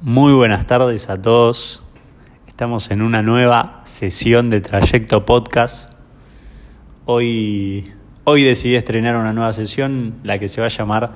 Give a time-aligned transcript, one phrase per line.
[0.00, 1.82] Muy buenas tardes a todos.
[2.46, 5.92] Estamos en una nueva sesión de Trayecto Podcast.
[7.04, 7.92] Hoy,
[8.22, 11.10] hoy decidí estrenar una nueva sesión, la que se va a llamar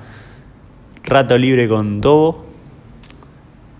[1.01, 2.45] Rato Libre con Tobo.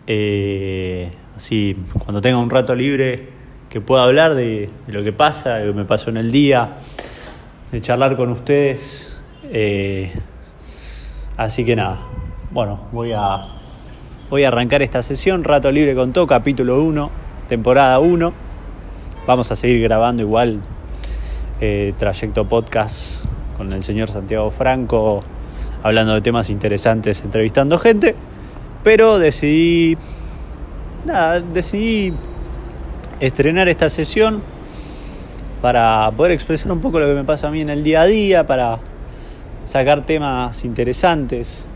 [0.08, 3.28] Eh, así, cuando tenga un rato libre,
[3.70, 6.78] que pueda hablar de, lo que pasa, de lo que me pasó en el día,
[7.74, 9.22] de charlar con ustedes.
[9.52, 10.14] Eh,
[11.36, 12.00] así que nada,
[12.52, 13.63] bueno, voy a,
[14.34, 17.12] voy a arrancar esta sesión, Rato Libre con Todo, capítulo 1,
[17.48, 18.34] temporada 1.
[19.28, 20.60] Vamos a seguir grabando igual
[21.62, 23.26] eh, trayecto podcast
[23.58, 25.24] con el señor Santiago Franco,
[25.84, 28.16] hablando de temas interesantes, entrevistando gente,
[28.84, 30.00] pero decidí,
[31.06, 32.12] nada, decidí
[33.20, 34.42] estrenar esta sesión
[35.62, 38.06] para poder expresar un poco lo que me pasa a mí en el día a
[38.06, 38.80] día, para
[39.64, 41.68] sacar temas interesantes.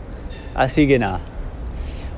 [0.56, 1.20] Así que nada.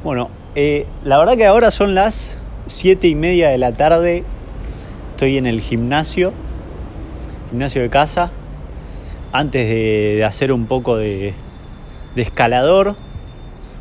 [0.03, 4.25] Bueno, eh, la verdad que ahora son las 7 y media de la tarde.
[5.13, 6.33] Estoy en el gimnasio,
[7.51, 8.31] gimnasio de casa.
[9.33, 11.35] Antes de, hacer un poco de,
[12.17, 12.97] de escalador,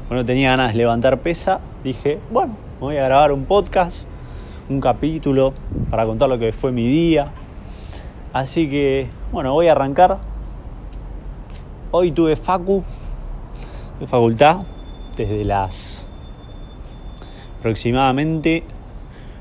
[0.08, 1.60] bueno, tenía ganas de levantar pesa.
[1.84, 4.06] Dije, bueno, voy a grabar un podcast,
[4.70, 5.54] un capítulo
[5.90, 7.32] para contar lo que fue mi día.
[8.32, 10.20] Así que, bueno, voy a arrancar.
[11.90, 12.84] Hoy tuve facu,
[14.00, 14.58] de facultad,
[15.18, 16.06] desde las
[17.60, 18.64] aproximadamente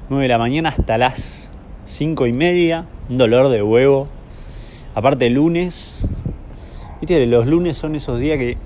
[0.08, 1.50] 9 de la mañana hasta las
[1.84, 4.08] 5 y media, un dolor de huevo.
[4.94, 6.04] Aparte lunes,
[7.00, 8.56] viste, los lunes son esos días que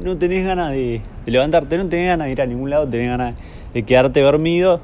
[0.00, 3.34] no tenés ganas de, levantarte, no tenés ganas de ir a ningún lado, tenés ganas
[3.74, 4.80] de quedarte dormido,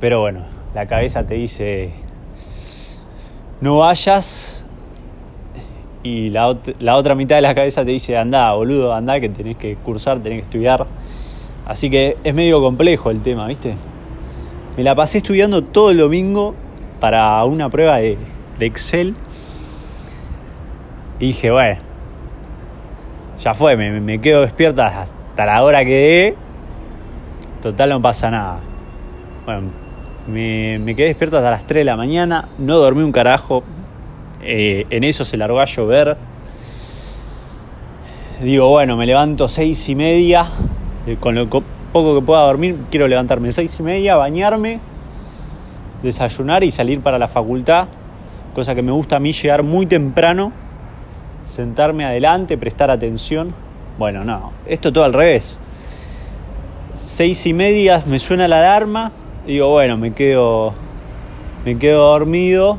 [0.00, 1.90] pero bueno, la cabeza te dice,
[3.60, 4.64] no vayas,
[6.02, 9.58] y la, la otra mitad de la cabeza te dice, anda, boludo, anda, que tenés
[9.58, 10.86] que cursar, tenés que estudiar.
[11.66, 13.74] Así que es medio complejo el tema, ¿viste?
[14.76, 16.54] Me la pasé estudiando todo el domingo
[17.00, 18.16] para una prueba de,
[18.58, 19.16] de Excel.
[21.18, 21.80] Y dije, bueno,
[23.42, 26.36] ya fue, me, me, quedo despierta hasta la hora que dé.
[27.62, 28.60] Total, no pasa nada.
[29.44, 29.62] Bueno,
[30.28, 33.64] me, me, quedé despierto hasta las 3 de la mañana, no dormí un carajo.
[34.42, 36.16] Eh, en eso se largó a llover.
[38.40, 40.46] Digo, bueno, me levanto 6 y media.
[41.06, 44.80] Eh, con lo poco que pueda dormir, quiero levantarme 6 y media, bañarme,
[46.02, 47.86] desayunar y salir para la facultad.
[48.54, 50.52] Cosa que me gusta a mí llegar muy temprano,
[51.44, 53.54] sentarme adelante, prestar atención.
[53.98, 55.60] Bueno, no, esto todo al revés.
[56.96, 59.12] 6 y media me suena la alarma.
[59.46, 60.74] Digo, bueno, me quedo,
[61.64, 62.78] me quedo dormido.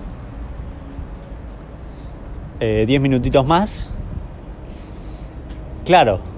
[2.59, 3.89] 10 eh, minutitos más.
[5.85, 6.36] Claro.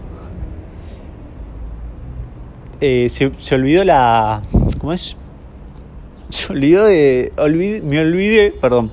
[2.81, 4.41] Eh, se, se, olvidó la.
[4.77, 5.17] ¿Cómo es?
[6.29, 7.33] Se olvidó de.
[7.37, 8.91] Olvidé, me olvidé, perdón.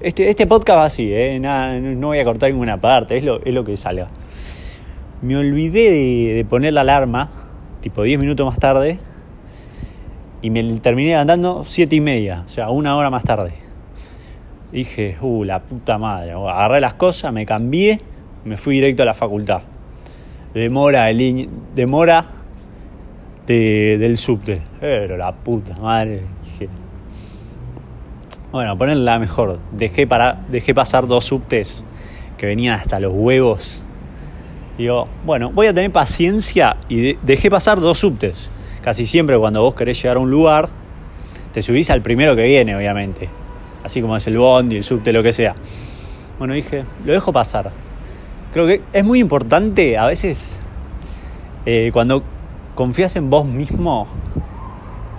[0.00, 1.38] Este, este podcast va así, ¿eh?
[1.40, 4.08] Nada, no voy a cortar ninguna parte, es lo, es lo que salga.
[5.22, 7.30] Me olvidé de, de poner la alarma,
[7.80, 8.98] tipo 10 minutos más tarde,
[10.40, 13.52] y me terminé andando 7 y media, o sea, una hora más tarde.
[14.72, 16.30] Dije, uh, la puta madre.
[16.30, 18.00] Agarré las cosas, me cambié,
[18.44, 19.62] me fui directo a la facultad.
[20.54, 22.39] Demora, el, demora
[23.54, 24.60] de, del subte.
[24.80, 26.22] Pero la puta madre.
[28.52, 29.58] Bueno, ponerla mejor.
[29.72, 31.84] Dejé, para, dejé pasar dos subtes
[32.36, 33.84] que venían hasta los huevos.
[34.76, 38.50] Digo, bueno, voy a tener paciencia y de, dejé pasar dos subtes.
[38.82, 40.68] Casi siempre cuando vos querés llegar a un lugar,
[41.52, 43.28] te subís al primero que viene, obviamente
[43.82, 45.54] así como es el bondi, el subte, lo que sea.
[46.38, 47.70] Bueno, dije, lo dejo pasar.
[48.52, 50.58] Creo que es muy importante a veces
[51.66, 52.22] eh, cuando
[52.74, 54.06] confías en vos mismo.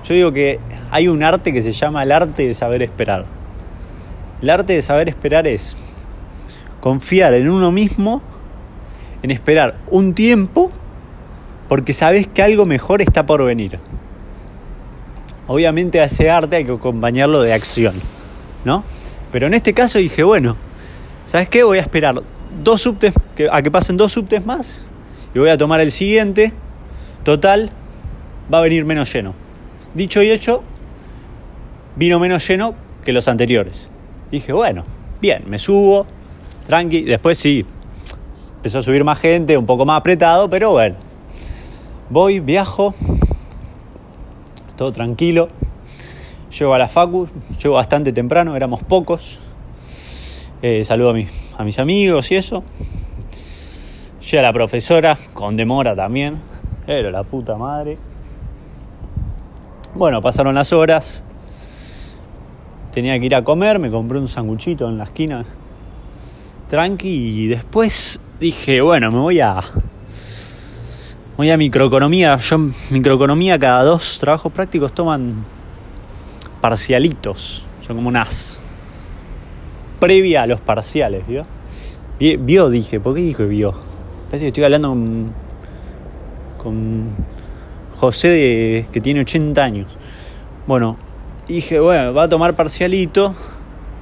[0.03, 3.25] Yo digo que hay un arte que se llama el arte de saber esperar.
[4.41, 5.77] El arte de saber esperar es
[6.79, 8.21] confiar en uno mismo,
[9.21, 10.71] en esperar un tiempo,
[11.69, 13.79] porque sabes que algo mejor está por venir.
[15.47, 17.93] Obviamente a ese arte hay que acompañarlo de acción.
[18.63, 18.83] ¿no?
[19.31, 20.55] Pero en este caso dije, bueno,
[21.25, 21.63] ¿sabes qué?
[21.63, 22.21] Voy a esperar
[22.63, 23.13] dos subtes,
[23.51, 24.81] a que pasen dos subtes más
[25.33, 26.53] y voy a tomar el siguiente.
[27.23, 27.69] Total,
[28.51, 29.33] va a venir menos lleno.
[29.93, 30.63] Dicho y hecho,
[31.95, 32.73] vino menos lleno
[33.03, 33.89] que los anteriores.
[34.31, 34.85] Dije, bueno,
[35.21, 36.07] bien, me subo,
[36.65, 37.01] tranqui.
[37.01, 37.65] Después sí,
[38.55, 40.95] empezó a subir más gente, un poco más apretado, pero bueno.
[42.09, 42.95] Voy, viajo,
[44.75, 45.49] todo tranquilo.
[46.57, 47.29] Llego a la Facu,
[47.61, 49.39] llego bastante temprano, éramos pocos.
[50.61, 51.27] Eh, saludo a, mi,
[51.57, 52.63] a mis amigos y eso.
[54.29, 56.50] Llega la profesora, con demora también.
[56.85, 57.97] Pero la puta madre.
[59.93, 61.23] Bueno, pasaron las horas.
[62.91, 65.45] Tenía que ir a comer, me compré un sanguchito en la esquina.
[66.69, 69.61] Tranqui y después dije, bueno, me voy a
[71.37, 72.37] voy a microeconomía.
[72.37, 72.57] Yo
[72.89, 75.45] microeconomía cada dos trabajos prácticos toman
[76.61, 78.61] parcialitos, son como unas
[79.99, 81.45] previa a los parciales, ¿vio?
[82.19, 83.73] Vio, dije, ¿por qué dijo vio?
[84.25, 84.95] Parece que estoy hablando
[86.61, 87.09] con
[87.95, 89.87] José que tiene 80 años.
[90.67, 90.97] Bueno,
[91.47, 93.33] dije, bueno, va a tomar parcialito.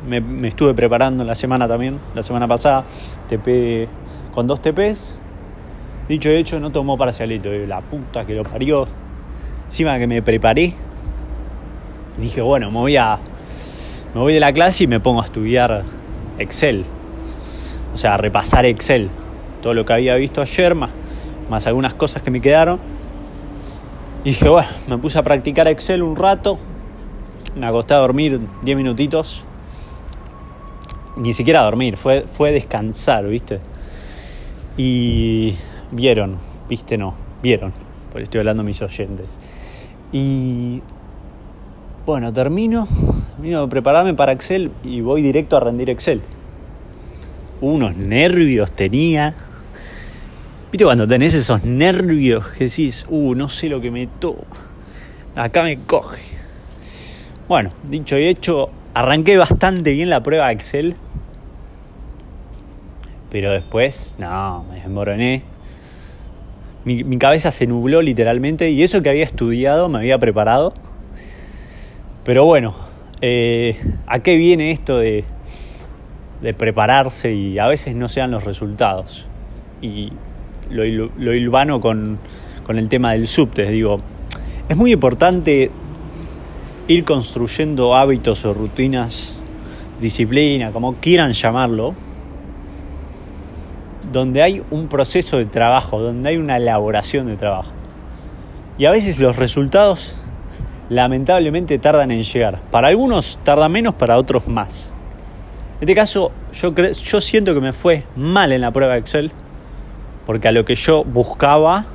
[0.08, 2.86] Me, estuve preparando la semana también, la semana pasada,
[3.28, 3.88] TP
[4.34, 5.16] con dos TPs.
[6.08, 7.50] Dicho y hecho, no tomó parcialito.
[7.50, 8.88] La puta que lo parió.
[9.68, 10.74] Encima que me preparé,
[12.18, 13.20] dije, bueno, me voy a.
[14.16, 15.84] Me voy de la clase y me pongo a estudiar
[16.40, 16.86] Excel.
[17.94, 19.10] O sea, a repasar Excel.
[19.62, 20.90] Todo lo que había visto ayer, más,
[21.50, 22.80] más algunas cosas que me quedaron.
[24.24, 26.60] Y dije, bueno, me puse a practicar Excel un rato.
[27.56, 29.44] Me acosté a dormir 10 minutitos.
[31.18, 33.60] Ni siquiera a dormir, fue, fue descansar, ¿viste?
[34.78, 35.56] Y
[35.92, 36.38] vieron,
[36.70, 36.98] ¿viste?
[36.98, 37.14] No,
[37.44, 37.74] vieron,
[38.12, 39.30] porque estoy hablando a mis oyentes.
[40.14, 40.82] Y
[42.06, 42.88] bueno, termino,
[43.36, 46.22] termino de prepararme para Excel y voy directo a rendir Excel.
[47.62, 49.36] Unos nervios tenía.
[50.72, 54.44] ¿Viste cuando tenés esos nervios que decís, uh, no sé lo que me toma?
[55.36, 56.22] Acá me coge.
[57.48, 60.96] Bueno, dicho y hecho, arranqué bastante bien la prueba Excel.
[63.32, 65.44] Pero después, no, me desmoroné.
[66.86, 70.74] Mi, mi cabeza se nubló literalmente y eso que había estudiado, me había preparado
[72.30, 72.76] pero bueno,
[73.22, 73.76] eh,
[74.06, 75.24] ¿a qué viene esto de,
[76.44, 79.26] de, prepararse y a veces no sean los resultados?
[79.82, 80.14] Y
[80.70, 82.20] lo, lo, con,
[82.64, 84.00] con el tema del subte, digo,
[84.68, 85.72] es muy importante
[86.88, 89.36] ir construyendo hábitos o rutinas,
[90.00, 91.94] disciplina, como quieran llamarlo,
[94.12, 97.72] donde hay un proceso de trabajo, donde hay una elaboración de trabajo.
[98.78, 100.16] Y a veces los resultados
[100.90, 102.60] lamentablemente tardan en llegar.
[102.72, 104.94] Para algunos tarda menos, para otros más.
[105.76, 109.32] En este caso, yo, yo siento que me fue mal en la prueba de Excel,
[110.30, 111.88] porque a lo que yo buscaba,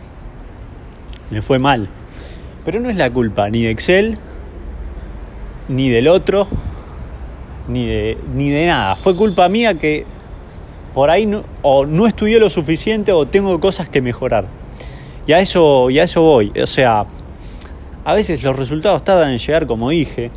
[1.31, 1.89] me fue mal.
[2.65, 4.19] Pero no es la culpa ni de Excel,
[5.69, 6.49] ni del otro,
[7.69, 8.97] ni de, ni de nada.
[8.97, 10.05] Fue culpa mía que
[10.95, 11.31] por ahí
[11.63, 14.47] o no estudié lo suficiente o tengo cosas que mejorar.
[15.29, 16.51] Y a eso, y a eso voy.
[16.61, 17.07] O sea,
[18.05, 20.33] a veces los resultados tardan en llegar, como dije.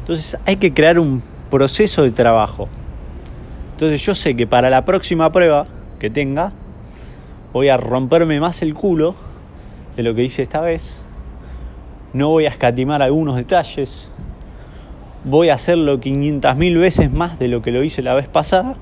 [0.00, 2.68] Entonces hay que crear un proceso de trabajo.
[3.70, 5.68] Entonces yo sé que para la próxima prueba
[6.00, 6.52] que tenga,
[7.54, 9.14] voy a romperme más el culo
[9.96, 11.02] de lo que hice esta vez.
[12.12, 14.10] No voy a escatimar algunos detalles.
[15.24, 18.76] Voy a hacerlo 500.000 veces más de lo que lo hice la vez pasada.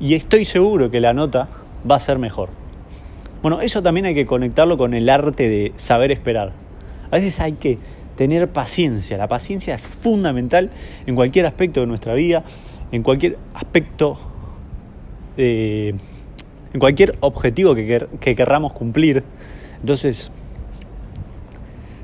[0.00, 1.48] Y estoy seguro que la nota
[1.88, 2.48] va a ser mejor.
[3.42, 6.52] Bueno, eso también hay que conectarlo con el arte de saber esperar.
[7.10, 7.78] A veces hay que
[8.16, 9.18] tener paciencia.
[9.18, 10.70] La paciencia es fundamental
[11.06, 12.42] en cualquier aspecto de nuestra vida,
[12.90, 14.18] en cualquier aspecto,
[16.72, 19.24] en cualquier objetivo que, que querramos cumplir.
[19.80, 20.30] Entonces,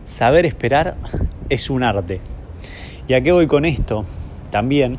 [0.05, 0.97] saber esperar
[1.49, 2.21] es un arte.
[3.09, 4.05] ¿Y a qué voy con esto?
[4.51, 4.99] También,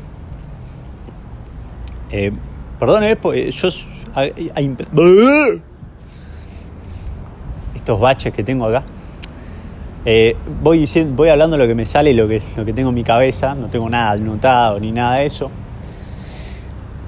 [2.10, 2.32] eh,
[2.78, 3.02] perdón,
[3.50, 3.68] yo...
[7.74, 8.84] estos baches que tengo acá.
[10.04, 13.02] Eh, voy, voy hablando lo que me sale, lo que, lo que tengo en mi
[13.02, 15.50] cabeza, no tengo nada anotado ni nada de eso.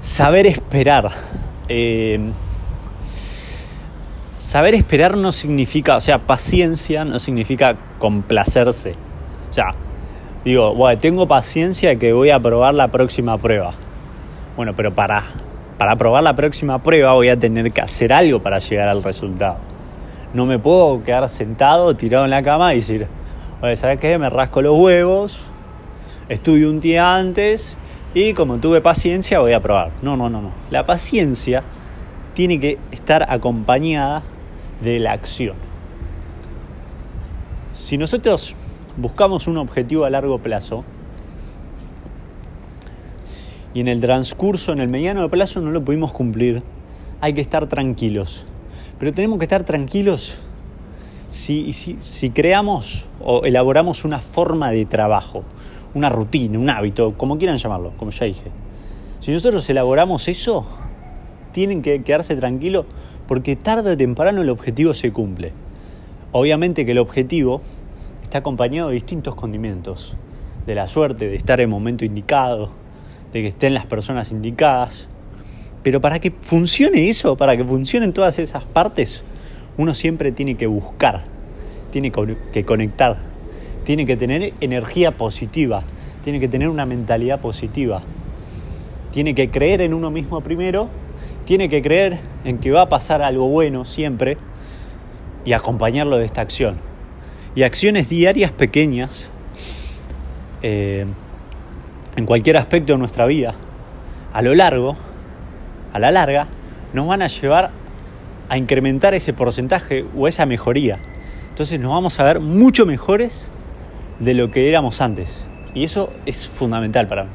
[0.01, 1.09] Saber esperar.
[1.69, 2.19] Eh,
[4.39, 8.93] saber esperar no significa, o sea, paciencia no significa complacerse.
[9.49, 9.71] O sea,
[10.45, 13.73] digo, tengo paciencia que voy a probar la próxima prueba.
[14.55, 15.23] Bueno, pero para,
[15.77, 19.57] para probar la próxima prueba voy a tener que hacer algo para llegar al resultado.
[20.33, 23.07] No me puedo quedar sentado, tirado en la cama y decir,
[23.75, 24.17] ¿sabes qué?
[24.17, 25.41] Me rasco los huevos,
[26.29, 27.75] estudio un día antes
[28.13, 29.91] y como tuve paciencia voy a probar.
[30.01, 30.51] No, no, no, no.
[30.69, 31.63] La paciencia
[32.33, 34.23] tiene que estar acompañada
[34.81, 35.55] de la acción.
[37.73, 38.55] Si nosotros
[38.97, 40.83] buscamos un objetivo a largo plazo
[43.73, 46.63] y en el transcurso, en el mediano plazo no lo pudimos cumplir,
[47.21, 48.45] hay que estar tranquilos.
[48.97, 50.39] Pero tenemos que estar tranquilos
[51.29, 55.43] si, si, creamos o elaboramos una forma de trabajo,
[55.93, 58.51] una rutina, un hábito, como quieran llamarlo, como ya dije.
[59.19, 60.65] Si nosotros elaboramos eso,
[61.51, 62.85] tienen que quedarse tranquilos
[63.27, 65.51] porque tarde o temprano el objetivo se cumple.
[66.31, 67.61] Obviamente que el objetivo
[68.23, 70.15] está acompañado de distintos condimentos,
[70.65, 72.71] de la suerte, de estar en el momento indicado,
[73.33, 75.07] de que estén las personas indicadas.
[75.83, 79.23] Pero para que funcione eso, para que funcionen todas esas partes,
[79.77, 81.23] uno siempre tiene que buscar,
[81.91, 82.11] tiene
[82.51, 83.17] que conectar,
[83.83, 85.83] tiene que tener energía positiva,
[86.23, 88.01] tiene que tener una mentalidad positiva,
[89.11, 90.89] tiene que creer en uno mismo primero,
[91.45, 94.37] tiene que creer en que va a pasar algo bueno siempre
[95.45, 96.77] y acompañarlo de esta acción.
[97.55, 99.31] Y acciones diarias pequeñas
[100.61, 101.05] eh,
[102.15, 103.55] en cualquier aspecto de nuestra vida,
[104.33, 104.97] a lo largo,
[105.93, 106.47] a la larga,
[106.93, 107.71] nos van a llevar
[108.49, 110.99] a incrementar ese porcentaje o esa mejoría.
[111.49, 113.49] Entonces nos vamos a ver mucho mejores
[114.19, 115.43] de lo que éramos antes.
[115.73, 117.29] Y eso es fundamental para mí.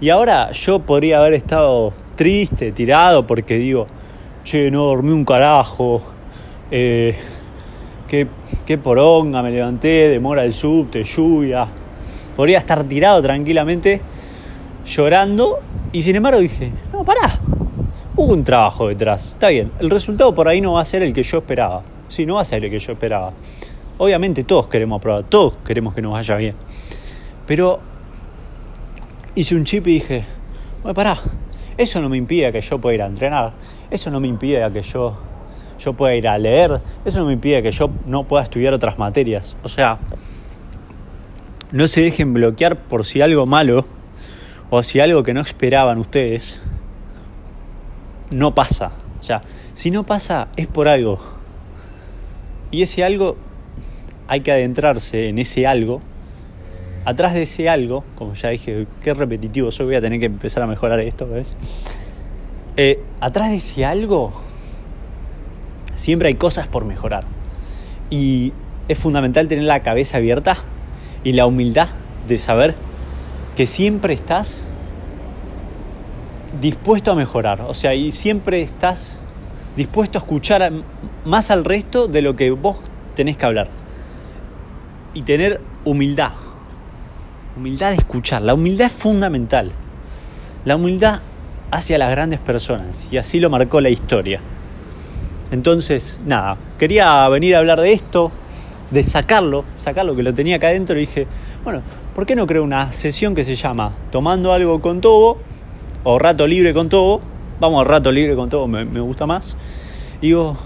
[0.00, 3.86] Y ahora yo podría haber estado triste, tirado, porque digo,
[4.44, 6.02] che, no dormí un carajo,
[6.70, 7.14] eh,
[8.08, 8.26] qué,
[8.66, 11.66] qué poronga, me levanté, demora el subte, lluvia.
[12.36, 14.00] Podría estar tirado tranquilamente,
[14.86, 15.60] llorando,
[15.92, 17.38] y sin embargo dije, no, pará,
[18.16, 21.12] hubo un trabajo detrás, está bien, el resultado por ahí no va a ser el
[21.12, 23.32] que yo esperaba, sí, no va a ser el que yo esperaba.
[23.96, 26.54] Obviamente todos queremos probar, todos queremos que nos vaya bien.
[27.46, 27.78] Pero
[29.36, 30.24] hice un chip y dije,
[30.82, 31.20] bueno, pará,
[31.76, 33.52] eso no me impide que yo pueda ir a entrenar,
[33.90, 35.16] eso no me impide que yo,
[35.78, 38.98] yo pueda ir a leer, eso no me impide que yo no pueda estudiar otras
[38.98, 39.56] materias.
[39.62, 39.98] O sea,
[41.72, 43.86] no se dejen bloquear por si algo malo
[44.70, 46.60] o si algo que no esperaban ustedes
[48.30, 48.92] no pasa.
[49.20, 49.42] O sea,
[49.74, 51.18] si no pasa es por algo.
[52.70, 53.36] Y ese algo
[54.28, 56.02] hay que adentrarse en ese algo.
[57.04, 60.62] Atrás de ese algo, como ya dije, qué repetitivo soy, voy a tener que empezar
[60.62, 61.56] a mejorar esto, ¿ves?
[62.76, 64.32] Eh, atrás de ese algo
[65.94, 67.24] siempre hay cosas por mejorar.
[68.10, 68.52] Y
[68.88, 70.56] es fundamental tener la cabeza abierta
[71.24, 71.88] y la humildad
[72.28, 72.74] de saber
[73.56, 74.62] que siempre estás
[76.60, 77.62] dispuesto a mejorar.
[77.62, 79.20] O sea, y siempre estás
[79.76, 80.72] dispuesto a escuchar
[81.24, 82.78] más al resto de lo que vos
[83.14, 83.68] tenés que hablar
[85.14, 86.32] y tener humildad.
[87.56, 88.42] Humildad de escuchar.
[88.42, 89.72] La humildad es fundamental.
[90.64, 91.20] La humildad
[91.70, 94.40] hacia las grandes personas y así lo marcó la historia.
[95.50, 98.32] Entonces, nada, quería venir a hablar de esto,
[98.90, 101.26] de sacarlo, sacarlo que lo tenía acá adentro y dije,
[101.62, 101.82] bueno,
[102.14, 105.38] ¿por qué no creo una sesión que se llama Tomando algo con todo
[106.02, 107.20] o Rato libre con todo?
[107.60, 109.56] Vamos a Rato libre con todo, me, gusta más.
[110.20, 110.56] Y digo,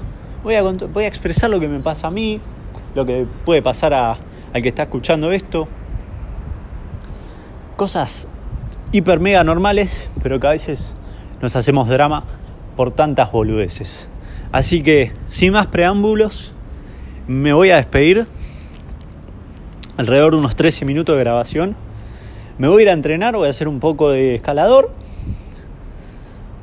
[0.43, 2.41] voy a, voy a expresar lo que me pasa a mí,
[2.95, 4.17] lo que puede pasar a,
[4.53, 5.69] al que está escuchando esto.
[7.79, 8.27] Cosas
[8.91, 10.97] hiper mega normales, pero que a veces
[11.41, 12.25] nos hacemos drama
[12.75, 14.09] por tantas boludeces.
[14.51, 16.53] Así que, sin más preámbulos,
[17.29, 18.27] me voy a despedir.
[19.97, 21.77] Alrededor de unos 13 minutos de grabación.
[22.59, 24.91] Me voy a ir a entrenar, voy a hacer un poco de escalador.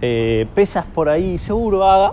[0.01, 2.11] Eh, pesas por ahí seguro haga.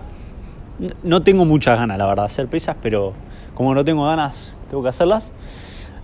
[1.02, 3.14] No tengo muchas ganas, la verdad, de hacer pesas, pero
[3.56, 5.32] como no tengo ganas, tengo que hacerlas.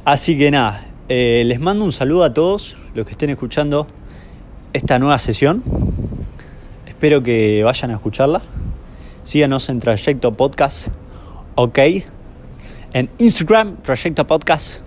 [0.04, 3.86] Así que nada, eh, les mando un saludo a todos los que estén escuchando
[4.72, 5.62] esta nueva sesión.
[6.84, 8.42] Espero que vayan a escucharla.
[9.22, 10.88] Síganos en Trayecto Podcast,
[11.54, 11.78] ok.
[12.92, 14.80] En Instagram, Trayecto Podcast,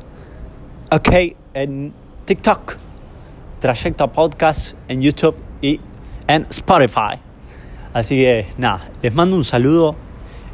[0.92, 1.10] ok.
[1.54, 1.94] En
[2.26, 2.76] TikTok,
[3.62, 5.80] Trayecto Podcast, en YouTube y
[6.28, 7.16] en Spotify.
[7.94, 9.96] Así que nada, les mando un saludo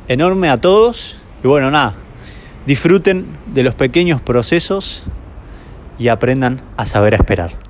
[0.07, 1.93] enorme a todos y bueno, nada,
[2.67, 5.05] disfruten de los pequeños procesos
[5.97, 7.66] y aprendan a saber esperar.